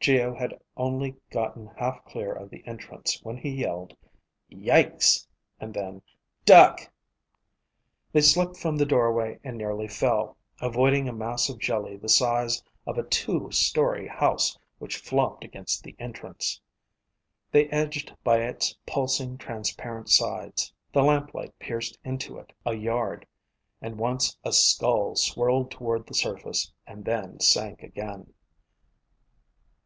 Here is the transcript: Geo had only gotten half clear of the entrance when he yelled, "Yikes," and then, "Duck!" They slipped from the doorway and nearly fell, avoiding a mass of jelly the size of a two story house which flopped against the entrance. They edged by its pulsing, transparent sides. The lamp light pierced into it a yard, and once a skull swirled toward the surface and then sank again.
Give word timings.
Geo 0.00 0.34
had 0.34 0.58
only 0.76 1.14
gotten 1.30 1.66
half 1.76 2.02
clear 2.06 2.32
of 2.32 2.50
the 2.50 2.66
entrance 2.66 3.20
when 3.22 3.36
he 3.36 3.50
yelled, 3.50 3.94
"Yikes," 4.50 5.28
and 5.60 5.72
then, 5.74 6.02
"Duck!" 6.44 6.90
They 8.10 8.22
slipped 8.22 8.56
from 8.56 8.76
the 8.78 8.86
doorway 8.86 9.38
and 9.44 9.56
nearly 9.56 9.86
fell, 9.86 10.36
avoiding 10.60 11.08
a 11.08 11.12
mass 11.12 11.48
of 11.48 11.60
jelly 11.60 11.96
the 11.96 12.08
size 12.08 12.64
of 12.84 12.98
a 12.98 13.04
two 13.04 13.52
story 13.52 14.08
house 14.08 14.58
which 14.78 14.96
flopped 14.96 15.44
against 15.44 15.84
the 15.84 15.94
entrance. 16.00 16.60
They 17.52 17.68
edged 17.68 18.16
by 18.24 18.38
its 18.40 18.76
pulsing, 18.86 19.38
transparent 19.38 20.08
sides. 20.08 20.72
The 20.92 21.02
lamp 21.02 21.32
light 21.34 21.56
pierced 21.60 21.98
into 22.02 22.38
it 22.38 22.52
a 22.64 22.74
yard, 22.74 23.24
and 23.80 23.98
once 24.00 24.36
a 24.42 24.52
skull 24.52 25.14
swirled 25.14 25.70
toward 25.70 26.06
the 26.08 26.14
surface 26.14 26.72
and 26.88 27.04
then 27.04 27.38
sank 27.38 27.82
again. 27.82 28.32